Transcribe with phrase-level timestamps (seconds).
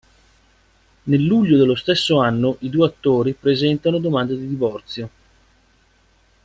[1.03, 5.09] Nel luglio dello stesso anno i due attori presentano domanda di divorzio.